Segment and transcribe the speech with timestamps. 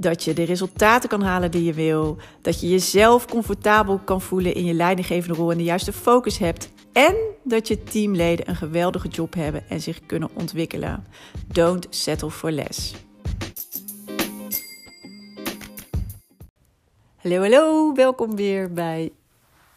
[0.00, 2.16] Dat je de resultaten kan halen die je wil.
[2.42, 6.70] Dat je jezelf comfortabel kan voelen in je leidinggevende rol en de juiste focus hebt.
[6.92, 7.14] En
[7.44, 11.06] dat je teamleden een geweldige job hebben en zich kunnen ontwikkelen.
[11.46, 12.94] Don't settle for less.
[17.16, 19.12] Hallo, hallo, welkom weer bij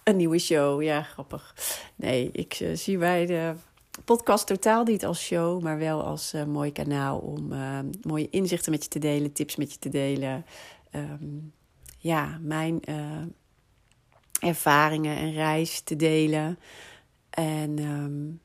[0.03, 0.81] een nieuwe show.
[0.81, 1.55] Ja, grappig.
[1.95, 3.53] Nee, ik uh, zie bij de
[4.05, 8.71] podcast totaal niet als show, maar wel als uh, mooi kanaal om uh, mooie inzichten
[8.71, 10.45] met je te delen, tips met je te delen.
[10.91, 11.53] Um,
[11.97, 12.79] ja, mijn
[14.39, 16.59] ervaringen en reis te delen.
[17.29, 18.41] En um,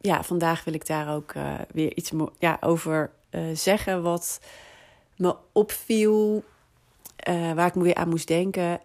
[0.00, 1.32] ja, vandaag wil ik daar ook
[1.72, 3.10] weer iets ja, over
[3.52, 4.40] zeggen wat
[5.16, 6.44] me opviel,
[7.26, 8.80] waar ik me weer aan moest denken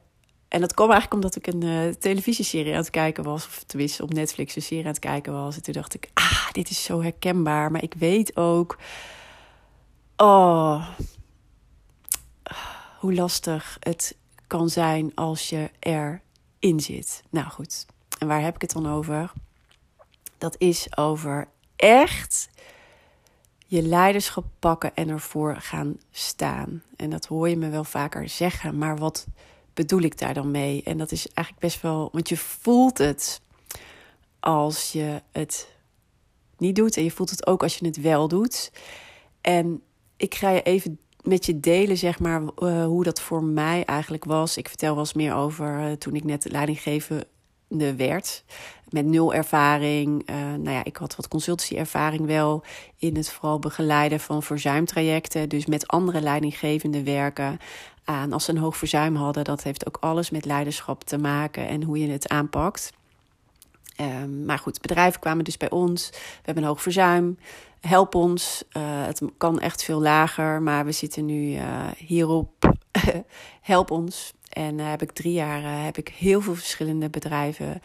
[0.48, 3.45] en dat kwam eigenlijk omdat ik een uh, televisieserie aan het kijken was.
[3.45, 5.56] Of tenminste op Netflix een serie aan het kijken was.
[5.56, 7.72] En toen dacht ik, ah, dit is zo herkenbaar.
[7.72, 8.78] Maar ik weet ook,
[10.18, 10.88] oh,
[13.00, 17.23] hoe lastig het kan zijn als je erin zit.
[17.30, 17.86] Nou goed,
[18.20, 19.31] en waar heb ik het dan over?
[20.38, 22.50] Dat is over echt
[23.66, 26.84] je leiderschap pakken en ervoor gaan staan.
[26.95, 28.78] En dat hoor je me wel vaker zeggen.
[28.78, 29.28] Maar wat
[29.78, 30.81] bedoel ik daar dan mee?
[30.83, 33.42] En dat is eigenlijk best wel, want je voelt het
[34.39, 35.67] als je het
[36.58, 38.72] niet doet en je voelt het ook als je het wel doet.
[39.42, 39.81] En
[40.17, 44.25] ik ga je even met je delen, zeg maar, uh, hoe dat voor mij eigenlijk
[44.25, 44.58] was.
[44.58, 47.28] Ik vertel wel eens meer over uh, toen ik net leidinggevende
[47.97, 48.44] werd.
[48.89, 50.29] Met nul ervaring.
[50.29, 52.63] Uh, nou ja, ik had wat consultancy-ervaring wel
[52.97, 55.50] in het vooral begeleiden van verzuimtrajecten.
[55.50, 57.59] Dus met andere leidinggevenden werken
[58.03, 59.44] aan als ze een hoog verzuim hadden.
[59.44, 62.91] Dat heeft ook alles met leiderschap te maken en hoe je het aanpakt.
[64.01, 66.09] Um, maar goed, bedrijven kwamen dus bij ons.
[66.09, 67.38] We hebben een hoog verzuim.
[67.79, 68.63] Help ons.
[68.78, 72.75] Uh, het kan echt veel lager, maar we zitten nu uh, hierop.
[73.61, 74.34] Help ons.
[74.57, 77.81] En uh, heb ik drie jaar heb ik heel veel verschillende bedrijven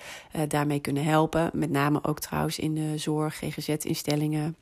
[0.49, 1.51] daarmee kunnen helpen.
[1.53, 4.57] Met name ook trouwens in de zorg, GGZ-instellingen.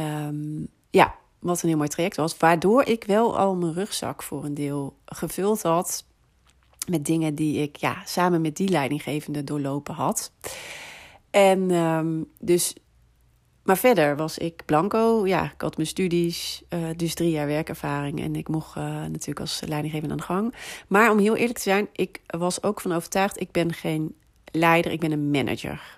[0.00, 2.36] Um, ja, wat een heel mooi traject was.
[2.36, 6.04] Waardoor ik wel al mijn rugzak voor een deel gevuld had.
[6.90, 10.32] Met dingen die ik ja, samen met die leidinggevende doorlopen had.
[11.30, 12.74] En um, dus.
[13.68, 15.26] Maar verder was ik blanco.
[15.26, 18.20] Ja, ik had mijn studies, uh, dus drie jaar werkervaring.
[18.20, 20.54] En ik mocht uh, natuurlijk als leidinggevende aan de gang.
[20.86, 24.92] Maar om heel eerlijk te zijn, ik was ook van overtuigd: ik ben geen leider,
[24.92, 25.96] ik ben een manager.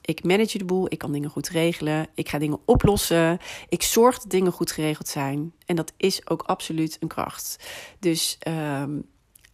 [0.00, 4.18] Ik manage de boel, ik kan dingen goed regelen, ik ga dingen oplossen, ik zorg
[4.18, 5.52] dat dingen goed geregeld zijn.
[5.66, 7.68] En dat is ook absoluut een kracht.
[7.98, 9.02] Dus um,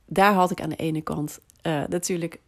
[0.07, 2.41] daar had ik aan de ene kant uh, natuurlijk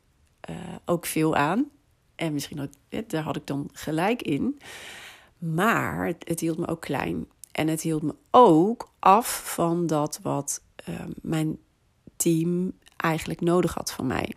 [0.84, 1.70] ook veel aan.
[2.16, 2.70] En misschien ook,
[3.10, 4.60] daar had ik dan gelijk in.
[5.40, 7.26] Maar het, hield me ook klein.
[7.52, 11.58] En het hield me ook af van dat wat uh, mijn
[12.16, 14.34] team eigenlijk nodig had van mij.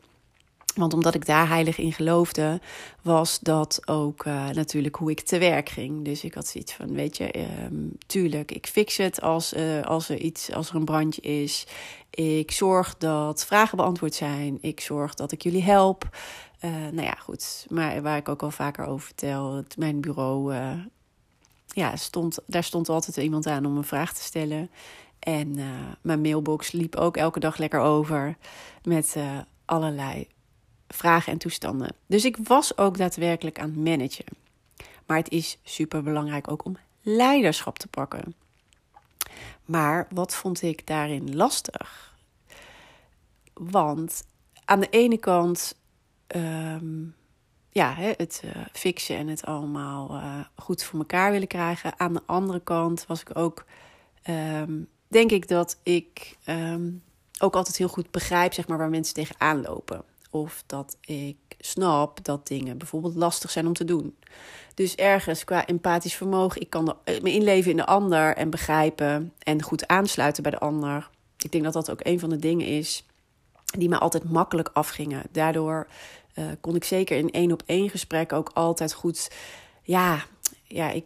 [0.75, 2.61] Want omdat ik daar heilig in geloofde,
[3.01, 6.05] was dat ook uh, natuurlijk hoe ik te werk ging.
[6.05, 10.09] Dus ik had zoiets van, weet je, um, tuurlijk, ik fix het als, uh, als
[10.09, 11.67] er iets, als er een brandje is.
[12.09, 14.57] Ik zorg dat vragen beantwoord zijn.
[14.61, 16.09] Ik zorg dat ik jullie help.
[16.61, 17.65] Uh, nou ja, goed.
[17.69, 20.53] Maar waar ik ook al vaker over vertel, mijn bureau,
[21.73, 24.71] ja, stond, daar stond altijd iemand aan om een vraag te stellen.
[25.19, 25.55] En
[26.01, 28.37] mijn mailbox liep ook elke dag lekker over
[28.83, 29.15] met
[29.65, 30.27] allerlei
[30.87, 31.95] vragen en toestanden.
[32.07, 34.25] Dus ik was ook daadwerkelijk aan het managen.
[35.05, 38.35] Maar het is super belangrijk ook om leiderschap te pakken.
[39.65, 42.15] Maar wat vond ik daarin lastig?
[43.53, 44.23] Want
[44.65, 45.75] aan de ene kant,
[46.35, 47.15] um,
[47.73, 51.99] ja, het uh, fixen en het allemaal uh, goed voor elkaar willen krijgen.
[51.99, 53.65] Aan de andere kant was ik ook,
[54.29, 57.03] um, denk ik dat ik um,
[57.39, 60.03] ook altijd heel goed begrijp, zeg maar, waar mensen tegenaan lopen
[60.33, 64.15] of dat ik snap dat dingen bijvoorbeeld lastig zijn om te doen.
[64.73, 69.33] Dus ergens qua empathisch vermogen, ik kan eh, me inleven in de ander en begrijpen
[69.39, 71.09] en goed aansluiten bij de ander.
[71.37, 73.05] Ik denk dat dat ook een van de dingen is
[73.77, 75.23] die me altijd makkelijk afgingen.
[75.31, 75.87] Daardoor
[76.35, 79.31] uh, kon ik zeker in één op één gesprek ook altijd goed.
[79.83, 80.25] Ja,
[80.63, 81.05] ja ik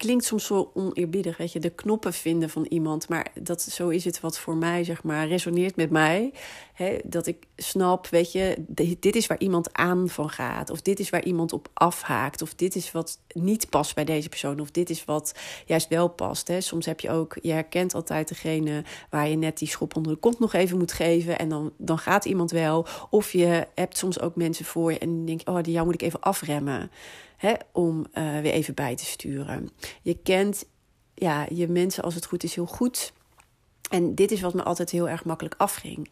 [0.00, 3.08] klinkt soms zo oneerbiedig, weet je, de knoppen vinden van iemand.
[3.08, 6.32] Maar dat, zo is het wat voor mij, zeg maar, resoneert met mij.
[6.72, 8.64] Hè, dat ik snap, weet je,
[9.00, 10.70] dit is waar iemand aan van gaat.
[10.70, 12.42] Of dit is waar iemand op afhaakt.
[12.42, 14.60] Of dit is wat niet past bij deze persoon.
[14.60, 15.34] Of dit is wat
[15.66, 16.48] juist wel past.
[16.48, 16.60] Hè.
[16.60, 20.18] Soms heb je ook, je herkent altijd degene waar je net die schop onder de
[20.18, 21.38] kont nog even moet geven.
[21.38, 22.86] En dan, dan gaat iemand wel.
[23.10, 26.02] Of je hebt soms ook mensen voor je en denk oh, die jou moet ik
[26.02, 26.90] even afremmen
[27.40, 29.70] hè, om uh, weer even bij te sturen.
[30.02, 30.64] Je kent
[31.14, 33.12] ja, je mensen als het goed is heel goed.
[33.90, 36.10] En dit is wat me altijd heel erg makkelijk afging.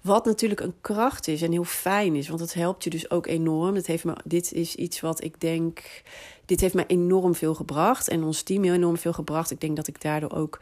[0.00, 3.26] Wat natuurlijk een kracht is en heel fijn is, want het helpt je dus ook
[3.26, 3.74] enorm.
[3.74, 6.02] Dat heeft me, dit is iets wat ik denk,
[6.44, 9.50] dit heeft me enorm veel gebracht en ons team heel enorm veel gebracht.
[9.50, 10.60] Ik denk dat ik daardoor ook,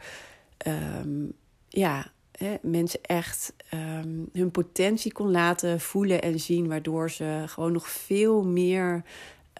[0.67, 1.33] um,
[1.69, 7.71] ja, hè, mensen echt um, hun potentie kon laten voelen en zien, waardoor ze gewoon
[7.71, 9.03] nog veel meer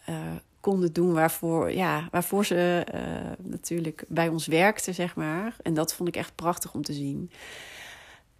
[0.09, 0.15] uh,
[0.59, 5.55] konden doen waarvoor, ja, waarvoor ze uh, natuurlijk bij ons werkten, zeg maar.
[5.61, 7.31] En dat vond ik echt prachtig om te zien.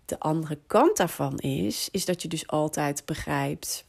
[0.06, 3.86] De andere kant daarvan is, is dat je dus altijd begrijpt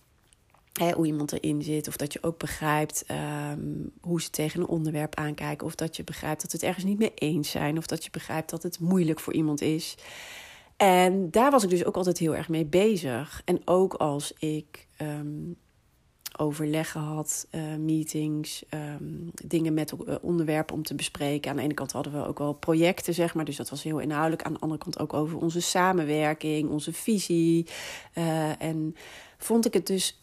[0.72, 1.88] hè, hoe iemand erin zit.
[1.88, 3.04] Of dat je ook begrijpt
[3.50, 5.66] um, hoe ze tegen een onderwerp aankijken.
[5.66, 7.78] Of dat je begrijpt dat het ergens niet mee eens zijn.
[7.78, 9.94] Of dat je begrijpt dat het moeilijk voor iemand is.
[10.76, 13.42] En daar was ik dus ook altijd heel erg mee bezig.
[13.44, 15.56] En ook als ik um,
[16.38, 21.50] overleggen had, uh, meetings, um, dingen met uh, onderwerpen om te bespreken.
[21.50, 23.98] Aan de ene kant hadden we ook wel projecten, zeg maar, dus dat was heel
[23.98, 24.42] inhoudelijk.
[24.42, 27.66] Aan de andere kant ook over onze samenwerking, onze visie.
[28.14, 28.96] Uh, en
[29.38, 30.22] vond ik het dus,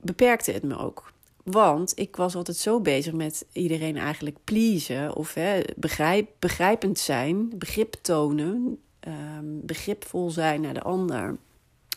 [0.00, 1.12] beperkte het me ook.
[1.44, 7.52] Want ik was altijd zo bezig met iedereen eigenlijk pleasen of hè, begrijp, begrijpend zijn,
[7.58, 11.36] begrip tonen, um, begripvol zijn naar de ander.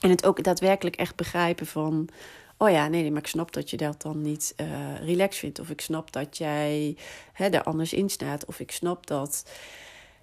[0.02, 2.10] En het ook daadwerkelijk echt begrijpen van
[2.58, 4.68] oh ja, nee, maar ik snap dat je dat dan niet uh,
[5.06, 5.60] relaxed vindt.
[5.60, 6.98] Of ik snap dat jij
[7.34, 8.46] hè, er anders in staat.
[8.46, 9.46] Of ik snap dat.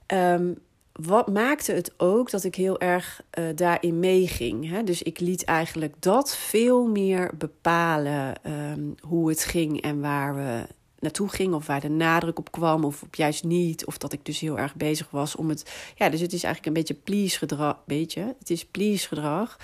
[0.07, 0.59] Um,
[0.93, 4.69] wat maakte het ook dat ik heel erg uh, daarin meeging.
[4.69, 4.85] Hè?
[4.85, 10.67] Dus ik liet eigenlijk dat veel meer bepalen um, hoe het ging en waar we
[10.99, 13.87] naartoe ging, of waar de nadruk op kwam, of op juist niet.
[13.87, 15.73] Of dat ik dus heel erg bezig was om het.
[15.97, 17.77] Ja, dus het is eigenlijk een beetje please gedrag.
[17.87, 18.35] Beetje.
[18.39, 19.59] Het is please gedrag.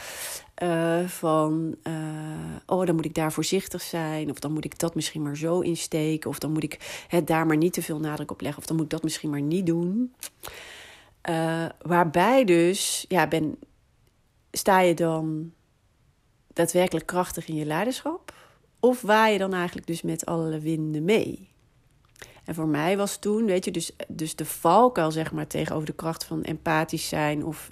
[0.62, 1.92] Uh, van, uh,
[2.66, 4.30] oh, dan moet ik daar voorzichtig zijn.
[4.30, 6.30] Of dan moet ik dat misschien maar zo insteken.
[6.30, 8.60] Of dan moet ik het daar maar niet te veel nadruk op leggen.
[8.60, 10.14] Of dan moet ik dat misschien maar niet doen.
[11.30, 13.58] Uh, waarbij dus, ja, ben,
[14.52, 15.52] sta je dan
[16.52, 18.34] daadwerkelijk krachtig in je leiderschap?
[18.80, 21.48] Of waai je dan eigenlijk dus met alle winden mee?
[22.46, 25.92] En voor mij was toen, weet je, dus, dus de valkuil, zeg maar, tegenover de
[25.92, 27.68] kracht van empathisch zijn of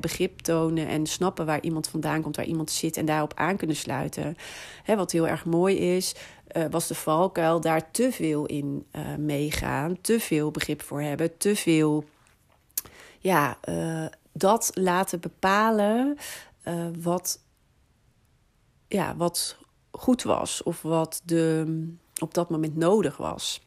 [0.00, 3.76] begrip tonen en snappen waar iemand vandaan komt, waar iemand zit en daarop aan kunnen
[3.76, 4.36] sluiten.
[4.82, 6.14] Hè, wat heel erg mooi is,
[6.56, 11.36] uh, was de valkuil daar te veel in uh, meegaan, te veel begrip voor hebben,
[11.36, 12.04] te veel,
[13.18, 16.16] ja, uh, dat laten bepalen
[17.02, 17.40] wat,
[18.88, 19.56] ja, wat
[19.90, 21.64] goed was of wat de,
[22.18, 23.60] op dat moment nodig was.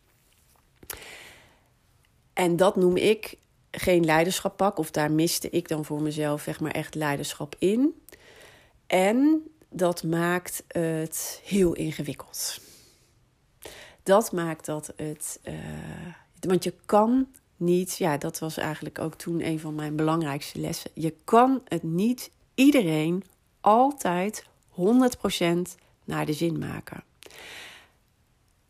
[2.34, 3.38] En dat noem ik
[3.72, 8.02] geen leiderschap pak, of daar miste ik dan voor mezelf zeg maar echt leiderschap in.
[8.88, 12.60] En dat maakt het heel ingewikkeld.
[14.04, 15.40] Dat maakt dat het.
[15.44, 15.54] Uh,
[16.40, 17.28] want je kan
[17.58, 20.92] niet, ja, dat was eigenlijk ook toen een van mijn belangrijkste lessen.
[20.94, 23.24] Je kan het niet iedereen
[23.62, 24.76] altijd 100%
[26.04, 27.04] naar de zin maken.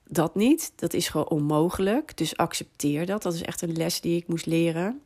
[0.04, 2.18] Dat niet, dat is gewoon onmogelijk.
[2.18, 3.24] Dus accepteer dat.
[3.24, 5.02] Dat is echt een les die ik moest leren.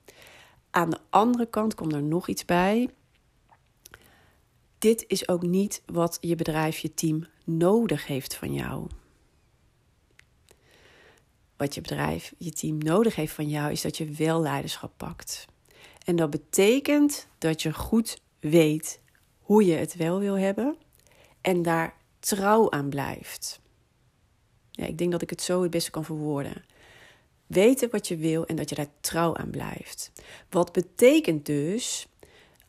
[0.69, 2.89] Aan de andere kant komt er nog iets bij.
[4.77, 8.87] Dit is ook niet wat je bedrijf, je team nodig heeft van jou.
[11.57, 15.45] Wat je bedrijf, je team nodig heeft van jou, is dat je wel leiderschap pakt.
[16.05, 18.99] En dat betekent dat je goed weet
[19.39, 20.77] hoe je het wel wil hebben
[21.41, 23.59] en daar trouw aan blijft.
[24.77, 26.65] Ja, ik denk dat ik het zo het beste kan verwoorden.
[27.47, 30.11] Weten wat je wil en dat je daar trouw aan blijft.
[30.49, 32.07] Wat betekent dus,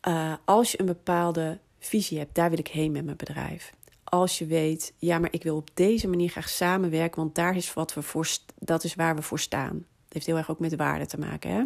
[0.08, 3.72] uh, als je een bepaalde visie hebt, daar wil ik heen met mijn bedrijf.
[4.04, 7.74] Als je weet, ja, maar ik wil op deze manier graag samenwerken, want daar is
[7.74, 9.74] wat we voor, dat is waar we voor staan.
[10.04, 11.50] Het heeft heel erg ook met waarden te maken.
[11.50, 11.64] Hè?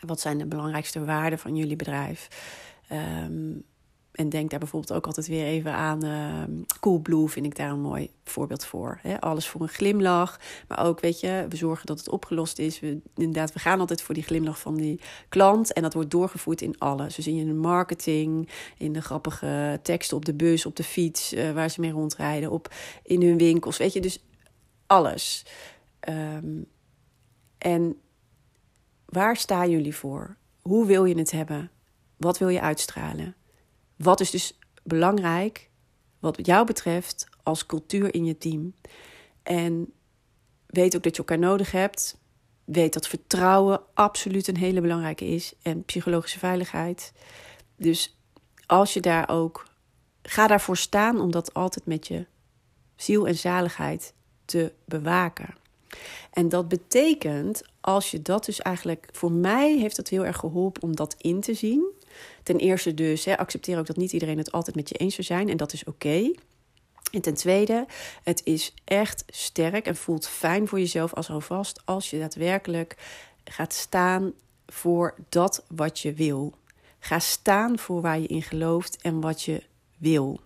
[0.00, 2.28] Wat zijn de belangrijkste waarden van jullie bedrijf?
[2.92, 3.64] Um,
[4.16, 6.42] en denk daar bijvoorbeeld ook altijd weer even aan uh,
[6.80, 9.00] Coolblue, vind ik daar een mooi voorbeeld voor.
[9.20, 12.80] Alles voor een glimlach, maar ook, weet je, we zorgen dat het opgelost is.
[12.80, 16.60] We, inderdaad, we gaan altijd voor die glimlach van die klant en dat wordt doorgevoerd
[16.60, 17.14] in alles.
[17.14, 21.50] Dus in de marketing, in de grappige teksten op de bus, op de fiets, uh,
[21.50, 24.24] waar ze mee rondrijden, op, in hun winkels, weet je, dus
[24.86, 25.44] alles.
[26.00, 26.62] Ehm,
[27.58, 27.96] en
[29.04, 30.36] waar staan jullie voor?
[30.62, 31.70] Hoe wil je het hebben?
[32.16, 33.34] Wat wil je uitstralen?
[33.96, 35.70] Wat is dus belangrijk,
[36.18, 38.74] wat jou betreft, als cultuur in je team?
[39.42, 39.92] En
[40.66, 42.18] weet ook dat je elkaar nodig hebt.
[42.64, 45.54] Weet dat vertrouwen absoluut een hele belangrijke is.
[45.62, 47.12] En psychologische veiligheid.
[47.76, 48.18] Dus
[48.66, 49.66] als je daar ook.
[50.22, 52.26] Ga daarvoor staan om dat altijd met je
[52.96, 55.54] ziel en zaligheid te bewaken.
[56.30, 60.82] En dat betekent, als je dat dus eigenlijk, voor mij heeft het heel erg geholpen
[60.82, 61.92] om dat in te zien.
[62.42, 65.26] Ten eerste dus, hè, accepteer ook dat niet iedereen het altijd met je eens zou
[65.26, 66.32] zijn en dat is oké.
[67.10, 67.86] En ten tweede,
[68.22, 72.96] het is echt sterk en voelt fijn voor jezelf als alvast als je daadwerkelijk
[73.44, 74.32] gaat staan
[74.66, 76.54] voor dat wat je wil.
[76.98, 79.62] Ga staan voor waar je in gelooft en wat je
[79.96, 80.40] wil.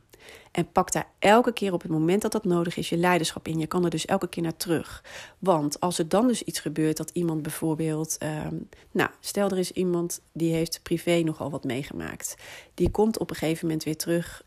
[0.51, 3.59] En pak daar elke keer op het moment dat dat nodig is je leiderschap in.
[3.59, 5.05] Je kan er dus elke keer naar terug.
[5.39, 8.19] Want als er dan dus iets gebeurt dat iemand bijvoorbeeld.
[8.19, 8.55] Ehm,
[8.91, 12.35] nou, stel er is iemand die heeft privé nogal wat meegemaakt.
[12.75, 14.45] Die komt op een gegeven moment weer terug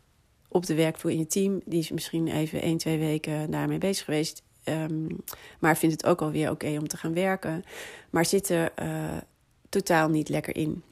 [0.48, 1.60] op de werkvloer in je team.
[1.64, 4.42] Die is misschien even 1, 2 weken daarmee bezig geweest.
[4.64, 5.06] Um,
[5.60, 7.62] maar vindt het ook alweer oké om te gaan werken.
[8.10, 9.16] Maar zit er uh,
[9.68, 10.82] totaal niet lekker in.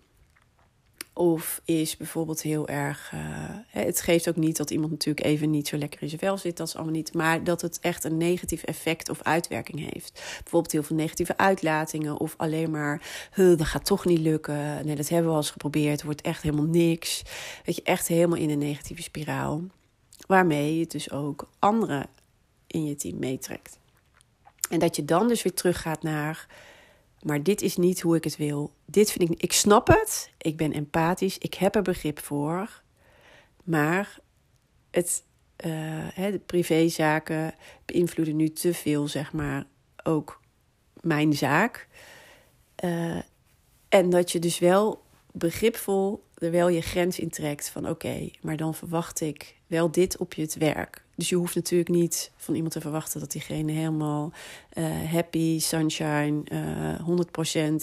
[1.15, 3.13] Of is bijvoorbeeld heel erg.
[3.15, 3.21] Uh,
[3.67, 6.57] het geeft ook niet dat iemand natuurlijk even niet zo lekker in zijn vel zit.
[6.57, 7.15] Dat is allemaal niet.
[7.15, 10.13] Maar dat het echt een negatief effect of uitwerking heeft.
[10.43, 12.19] Bijvoorbeeld heel veel negatieve uitlatingen.
[12.19, 13.03] Of alleen maar.
[13.37, 14.87] dat gaat toch niet lukken.
[14.87, 16.03] Nee, dat hebben we al eens geprobeerd.
[16.03, 17.23] Wordt echt helemaal niks.
[17.65, 19.63] Dat je echt helemaal in een negatieve spiraal.
[20.27, 22.07] Waarmee je dus ook anderen
[22.67, 23.79] in je team meetrekt.
[24.71, 26.47] En dat je dan dus weer teruggaat naar
[27.23, 28.75] maar dit is niet hoe ik het wil.
[28.85, 29.43] Dit vind ik.
[29.43, 30.31] Ik snap het.
[30.39, 31.39] Ik ben empathisch.
[31.39, 32.83] Ik heb er begrip voor.
[33.65, 34.19] Maar
[34.91, 35.23] het,
[36.15, 39.67] hè, de privézaken beïnvloeden nu te veel, zeg maar,
[40.03, 40.41] ook
[41.01, 41.89] mijn zaak.
[42.85, 43.21] Uh,
[43.89, 45.03] en dat je dus wel
[45.33, 50.17] begripvol er wel je grens in trekt van oké, maar dan verwacht ik wel dit
[50.17, 51.05] op je het werk.
[51.15, 54.33] Dus je hoeft natuurlijk niet van iemand te verwachten dat diegene helemaal
[54.75, 57.77] uh, happy, sunshine, uh, eh, 100% uh,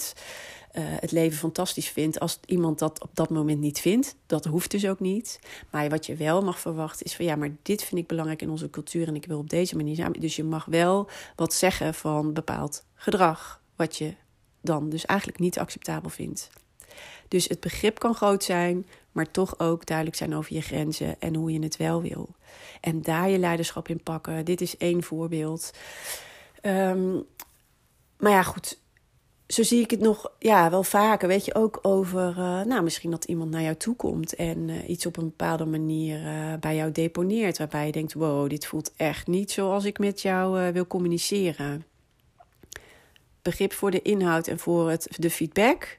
[0.72, 2.20] eh, het leven fantastisch vindt.
[2.20, 5.38] Als iemand dat op dat moment niet vindt, dat hoeft dus ook niet.
[5.70, 8.50] Maar wat je wel mag verwachten is van ja, maar dit vind ik belangrijk in
[8.50, 10.12] onze cultuur en ik wil op deze manier zijn.
[10.12, 14.14] Dus je mag wel wat zeggen van bepaald gedrag, wat je
[14.60, 16.50] dan dus eigenlijk niet acceptabel vindt.
[17.28, 21.34] Dus het begrip kan groot zijn, maar toch ook duidelijk zijn over je grenzen en
[21.34, 22.28] hoe je het wel wil.
[22.80, 24.44] En daar je leiderschap in pakken.
[24.44, 25.70] Dit is één voorbeeld.
[26.62, 27.26] Um,
[28.18, 28.78] maar ja, goed.
[29.46, 31.28] Zo zie ik het nog ja, wel vaker.
[31.28, 34.88] Weet je ook over, uh, nou, misschien dat iemand naar jou toe komt en uh,
[34.88, 37.58] iets op een bepaalde manier uh, bij jou deponeert.
[37.58, 41.84] Waarbij je denkt: wow, dit voelt echt niet zoals ik met jou wil communiceren.
[43.42, 45.98] Begrip voor de inhoud en voor het, de feedback.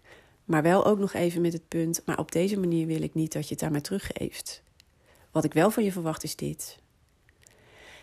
[0.51, 3.33] Maar wel ook nog even met het punt, maar op deze manier wil ik niet
[3.33, 4.63] dat je het mij teruggeeft.
[5.31, 6.77] Wat ik wel van je verwacht is dit.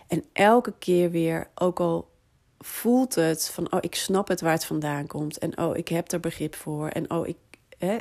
[0.06, 2.10] En elke keer weer, ook al
[2.58, 5.38] voelt het van, oh, ik snap het waar het vandaan komt.
[5.38, 6.88] En oh, ik heb er begrip voor.
[6.88, 7.36] En oh, ik,
[7.78, 7.98] hè,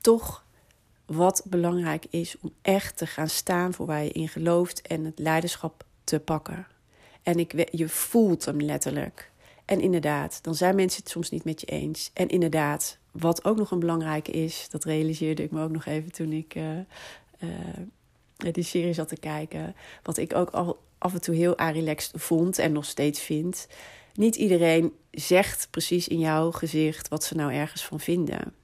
[0.00, 0.44] toch
[1.06, 5.18] wat belangrijk is om echt te gaan staan voor waar je in gelooft en het
[5.18, 6.66] leiderschap te pakken.
[7.22, 9.30] En ik, je voelt hem letterlijk.
[9.64, 12.10] En inderdaad, dan zijn mensen het soms niet met je eens.
[12.14, 16.12] En inderdaad, wat ook nog een belangrijke is, dat realiseerde ik me ook nog even
[16.12, 16.78] toen ik uh,
[17.38, 19.74] uh, die serie zat te kijken.
[20.02, 23.68] Wat ik ook al af en toe heel relaxed vond en nog steeds vind.
[24.14, 28.54] Niet iedereen zegt precies in jouw gezicht wat ze nou ergens van vinden.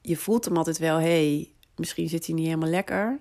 [0.00, 3.20] Je voelt hem altijd wel, hey, misschien zit hij niet helemaal lekker.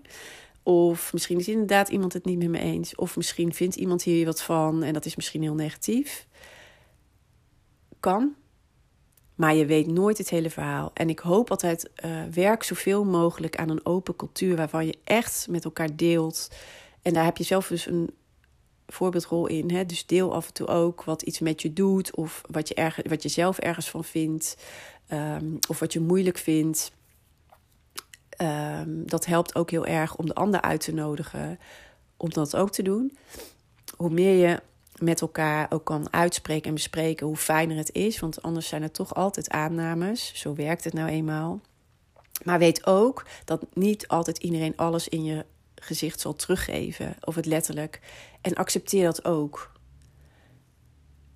[0.63, 2.95] Of misschien is inderdaad iemand het niet met me eens.
[2.95, 6.27] Of misschien vindt iemand hier wat van en dat is misschien heel negatief.
[7.99, 8.35] Kan,
[9.39, 10.91] maar je weet nooit het hele verhaal.
[10.93, 15.47] En ik hoop altijd, uh, werk zoveel mogelijk aan een open cultuur waarvan je echt
[15.49, 16.49] met elkaar deelt.
[17.01, 18.09] En daar heb je zelf dus een
[18.87, 19.71] voorbeeldrol in.
[19.71, 19.85] Hè?
[19.85, 22.99] Dus deel af en toe ook wat iets met je doet, of wat je, erg,
[23.07, 24.57] wat je zelf ergens van vindt,
[25.11, 26.91] um, of wat je moeilijk vindt.
[28.41, 31.59] Um, dat helpt ook heel erg om de ander uit te nodigen
[32.17, 33.17] om dat ook te doen.
[33.97, 34.61] Hoe meer je
[35.01, 38.19] met elkaar ook kan uitspreken en bespreken hoe fijner het is.
[38.19, 40.31] Want anders zijn het toch altijd aannames.
[40.35, 41.61] Zo werkt het nou eenmaal.
[42.43, 47.45] Maar weet ook dat niet altijd iedereen alles in je gezicht zal teruggeven, of het
[47.45, 47.99] letterlijk.
[48.41, 49.71] En accepteer dat ook.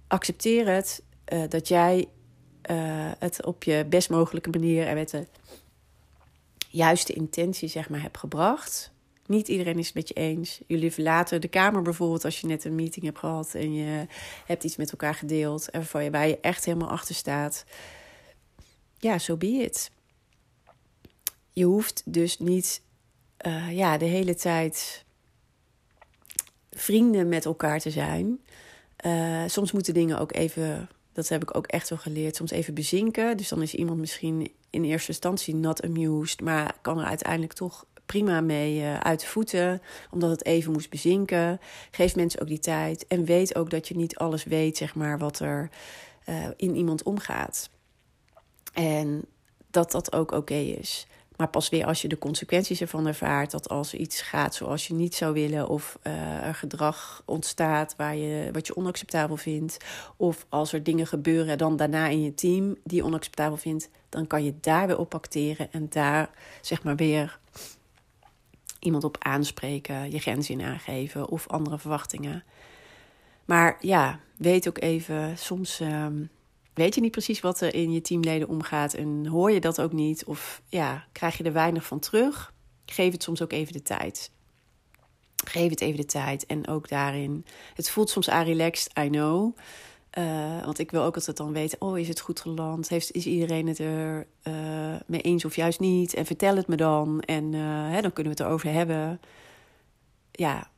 [0.07, 1.03] Accepteer het
[1.33, 2.07] uh, dat jij
[2.71, 5.27] uh, het op je best mogelijke manier en met de
[6.69, 8.92] juiste intentie zeg maar hebt gebracht.
[9.25, 10.59] Niet iedereen is het met je eens.
[10.67, 14.07] Jullie verlaten de kamer bijvoorbeeld als je net een meeting hebt gehad en je
[14.45, 17.65] hebt iets met elkaar gedeeld en waar je, waar je echt helemaal achter staat.
[18.97, 19.91] Ja, zo so be it.
[21.53, 22.81] Je hoeft dus niet
[23.45, 25.05] uh, ja, de hele tijd
[26.71, 28.39] vrienden met elkaar te zijn.
[29.05, 32.73] Uh, soms moeten dingen ook even, dat heb ik ook echt wel geleerd, soms even
[32.73, 33.37] bezinken.
[33.37, 37.85] Dus dan is iemand misschien in eerste instantie not amused, maar kan er uiteindelijk toch
[38.05, 39.81] prima mee uh, uit de voeten,
[40.11, 41.59] omdat het even moest bezinken.
[41.91, 45.17] Geef mensen ook die tijd en weet ook dat je niet alles weet, zeg maar,
[45.17, 45.69] wat er
[46.29, 47.69] uh, in iemand omgaat.
[48.73, 49.25] En
[49.71, 51.07] dat dat ook oké is.
[51.37, 54.93] Maar pas weer als je de consequenties ervan ervaart, dat als iets gaat zoals je
[54.93, 59.77] niet zou willen, of uh, er gedrag ontstaat waar je, wat je onacceptabel vindt,
[60.17, 64.27] of als er dingen gebeuren dan daarna in je team die je onacceptabel vindt, dan
[64.27, 66.29] kan je daar weer op acteren en daar
[66.61, 67.39] zeg maar weer
[68.83, 72.43] iemand op aanspreken, je grenzen in aangeven of andere verwachtingen.
[73.45, 75.81] Maar ja, weet ook even, soms.
[75.81, 76.05] Uh,
[76.73, 79.93] weet je niet precies wat er in je teamleden omgaat en hoor je dat ook
[79.93, 82.53] niet of ja, krijg je er weinig van terug,
[82.85, 84.31] geef het soms ook even de tijd.
[85.45, 87.45] Geef het even de tijd en ook daarin.
[87.73, 89.57] Het voelt soms aan relaxed, I know.
[90.17, 92.89] Uh, want ik wil ook altijd dan weten: oh, is het goed geland?
[92.89, 96.13] Heeft, is iedereen het er uh, mee eens of juist niet?
[96.13, 97.21] En vertel het me dan.
[97.21, 99.19] En uh, hè, dan kunnen we het erover hebben.
[100.31, 100.71] Ja,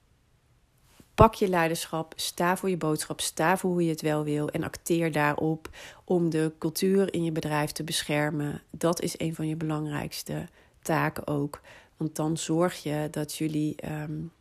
[1.16, 4.64] Pak je leiderschap, sta voor je boodschap, sta voor hoe je het wel wil en
[4.64, 5.70] acteer daarop
[6.04, 8.62] om de cultuur in je bedrijf te beschermen.
[8.70, 10.46] Dat is een van je belangrijkste
[10.82, 11.62] taken ook.
[11.98, 14.32] Want dan zorg je dat jullie um,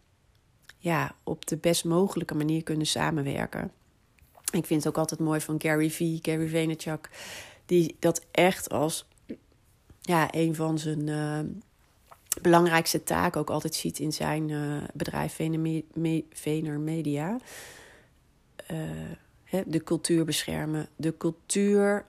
[0.79, 3.73] ja, op de best mogelijke manier kunnen samenwerken.
[4.55, 7.11] Ik vind het ook altijd mooi van Gary V, Gary Vaynerchuk,
[7.67, 9.07] die dat echt als
[10.01, 11.41] ja, een van zijn uh,
[12.43, 15.35] belangrijkste taak ook altijd ziet in zijn uh, bedrijf
[16.33, 17.39] Vener, Media.
[18.71, 20.89] Uh, de cultuur beschermen.
[20.97, 22.05] De cultuur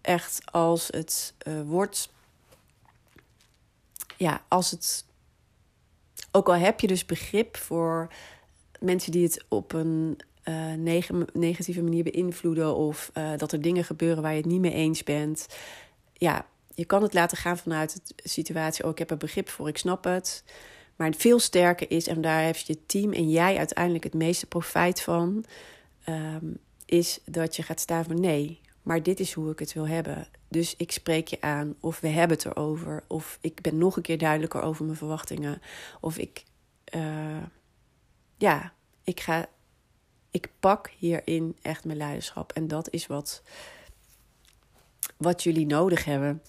[0.00, 1.34] echt als het
[1.66, 2.12] wordt.
[4.16, 5.04] Ja, als het.
[6.30, 8.12] Ook al heb je dus begrip voor
[8.80, 10.18] mensen die het op een
[11.32, 12.76] negatieve manier beïnvloeden.
[12.76, 15.46] of dat er dingen gebeuren waar je het niet mee eens bent.
[16.12, 19.68] Ja, je kan het laten gaan vanuit de situatie: oh, ik heb er begrip voor,
[19.68, 20.44] ik snap het.
[20.96, 24.46] Maar het veel sterker is, en daar heeft je team en jij uiteindelijk het meeste
[24.46, 25.44] profijt van,
[26.08, 29.88] um, is dat je gaat staan van nee, maar dit is hoe ik het wil
[29.88, 30.28] hebben.
[30.48, 34.02] Dus ik spreek je aan, of we hebben het erover, of ik ben nog een
[34.02, 35.62] keer duidelijker over mijn verwachtingen,
[36.00, 36.44] of ik,
[36.94, 37.42] uh,
[38.36, 38.72] ja,
[39.04, 39.46] ik ga,
[40.34, 42.52] ik pak hierin echt mijn leiderschap.
[42.52, 43.42] En dat is wat,
[45.16, 46.42] wat jullie nodig hebben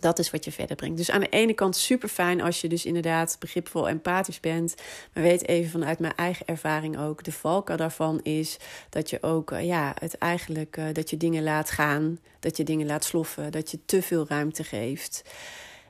[0.00, 0.96] dat is wat je verder brengt.
[0.96, 4.74] Dus aan de ene kant super fijn als je dus inderdaad begripvol empathisch bent.
[5.12, 7.24] Maar weet even vanuit mijn eigen ervaring ook.
[7.24, 8.56] De valkuil daarvan is
[8.88, 12.18] dat je ook, uh, ja, het eigenlijk, uh, dat je dingen laat gaan.
[12.40, 13.52] Dat je dingen laat sloffen.
[13.52, 15.24] Dat je te veel ruimte geeft.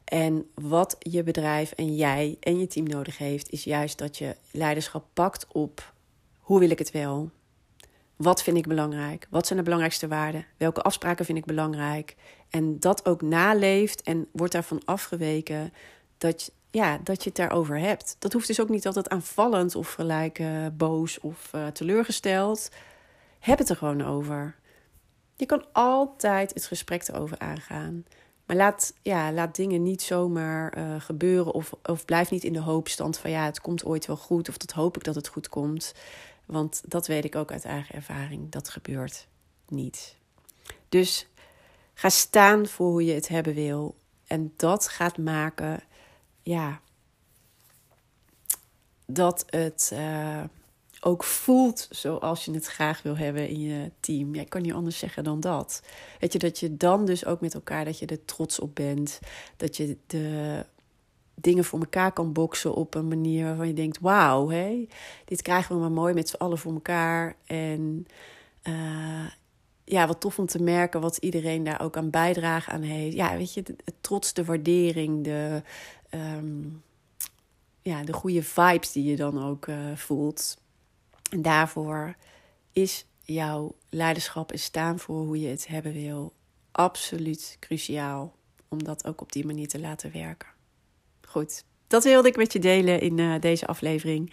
[0.05, 4.37] En wat je bedrijf en jij en je team nodig heeft, is juist dat je
[4.51, 5.92] leiderschap pakt op
[6.43, 7.31] hoe wil ik het wel?
[8.17, 9.27] Wat vind ik belangrijk?
[9.31, 10.47] Wat zijn de belangrijkste waarden?
[10.57, 12.17] Welke afspraken vind ik belangrijk?
[12.51, 15.73] En dat ook naleeft en wordt daarvan afgeweken
[16.19, 18.17] dat, ja, dat je het daarover hebt.
[18.19, 22.69] Dat hoeft dus ook niet altijd aanvallend of gelijk uh, boos of uh, teleurgesteld.
[23.39, 24.57] Heb het er gewoon over.
[25.37, 28.05] Je kan altijd het gesprek erover aangaan.
[28.47, 31.53] Maar laat, ja, laat dingen niet zomaar uh, gebeuren.
[31.53, 34.49] Of, of blijf niet in de hoopstand van ja, het komt ooit wel goed.
[34.49, 35.95] Of dat hoop ik dat het goed komt.
[36.47, 38.51] Want dat weet ik ook uit eigen ervaring.
[38.51, 39.27] Dat gebeurt
[39.69, 40.17] niet.
[40.89, 41.27] Dus
[41.95, 43.95] ga staan voor hoe je het hebben wil.
[44.27, 45.83] En dat gaat maken,
[46.43, 46.81] ja,
[49.07, 50.43] dat het uh,
[51.01, 54.35] ook voelt zoals je het graag wil hebben in je team.
[54.35, 55.83] Ja, ik kan niet anders zeggen dan dat.
[56.21, 59.19] Weet je, dat je dan dus ook met elkaar, dat je er trots op bent.
[59.57, 60.65] Dat je de
[61.35, 64.89] dingen voor elkaar kan boksen op een manier waarvan je denkt: wauw, hey,
[65.25, 67.37] dit krijgen we maar mooi met z'n allen voor elkaar.
[67.45, 68.07] En
[68.63, 69.27] uh,
[69.85, 73.17] ja, wat tof om te merken wat iedereen daar ook aan bijdrage aan heeft.
[73.17, 75.63] Ja, weet je, het trots, de waardering, de,
[76.11, 76.83] um,
[77.83, 80.61] ja, de goede vibes die je dan ook uh, voelt.
[81.31, 82.15] En daarvoor
[82.73, 86.33] is jouw leiderschap en staan voor hoe je het hebben wil
[86.73, 88.35] absoluut cruciaal
[88.69, 90.52] om dat ook op die manier te laten werken.
[91.33, 94.33] Goed, dat wilde ik met je delen in uh, deze aflevering.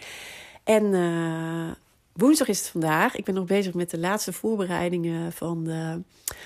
[0.64, 1.70] En uh,
[2.12, 3.16] woensdag is het vandaag.
[3.16, 6.02] Ik ben nog bezig met de laatste voorbereidingen van de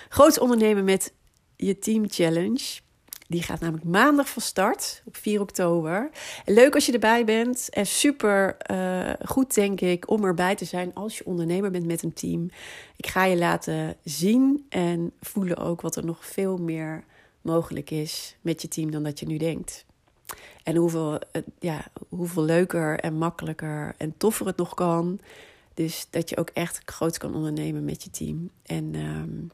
[0.08, 1.12] Groots Ondernemen met
[1.56, 2.80] je Team Challenge.
[3.28, 6.10] Die gaat namelijk maandag van start op 4 oktober.
[6.44, 7.68] Leuk als je erbij bent.
[7.70, 12.02] En super uh, goed, denk ik, om erbij te zijn als je ondernemer bent met
[12.02, 12.50] een team.
[12.96, 17.04] Ik ga je laten zien en voelen ook wat er nog veel meer
[17.40, 19.84] mogelijk is met je team dan dat je nu denkt.
[20.64, 21.18] En hoeveel,
[21.58, 25.20] ja, hoeveel leuker en makkelijker en toffer het nog kan.
[25.74, 28.50] Dus dat je ook echt groot kan ondernemen met je team.
[28.62, 29.50] En um,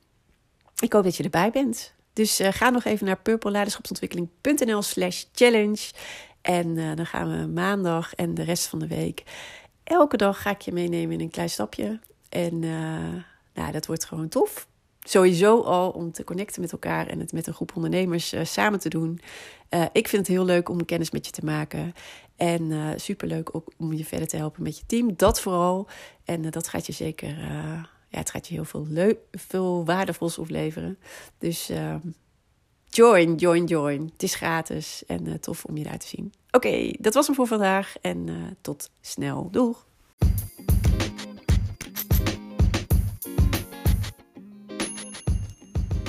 [0.79, 1.94] ik hoop dat je erbij bent.
[2.12, 5.90] Dus uh, ga nog even naar purpleleiderschapsontwikkeling.nl slash challenge.
[6.40, 9.23] En uh, dan gaan we maandag en de rest van de week...
[9.85, 11.99] elke dag ga ik je meenemen in een klein stapje.
[12.29, 13.14] En uh,
[13.55, 14.68] nou, dat wordt gewoon tof.
[15.06, 18.88] Sowieso al om te connecten met elkaar en het met een groep ondernemers samen te
[18.88, 19.20] doen.
[19.92, 21.92] ik vind het heel leuk om kennis met je te maken.
[22.36, 25.16] En superleuk ook om je verder te helpen met je team.
[25.16, 25.88] Dat vooral.
[26.24, 27.36] En dat gaat je zeker
[28.10, 28.86] ja, het gaat je heel veel,
[29.30, 30.98] veel waardevols opleveren.
[31.38, 31.94] Dus uh,
[32.88, 34.10] join, join, join.
[34.12, 36.32] Het is gratis en tof om je daar te zien.
[36.50, 38.28] Oké, dat was hem voor vandaag en
[38.60, 39.50] tot snel.
[39.50, 39.88] Doeg!